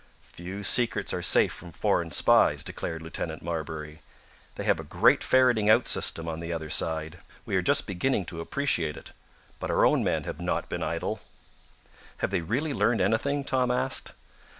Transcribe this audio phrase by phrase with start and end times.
[0.31, 4.01] "Few secrets are safe from foreign Spies," declared Lieutenant Marbury.
[4.55, 7.19] "They have a great ferreting out system on the other side.
[7.45, 9.11] We are just beginning to appreciate it.
[9.59, 11.19] But our own men have not been idle."
[12.17, 14.13] "Have they really learned anything?" Tom asked.